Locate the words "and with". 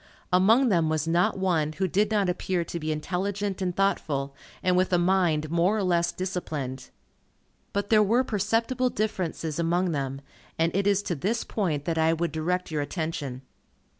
4.63-4.91